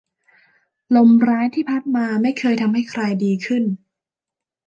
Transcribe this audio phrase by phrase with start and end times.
[0.95, 3.63] ลมร้ายที่พัดมาไม่เคยทำให้ใครดีขึ้น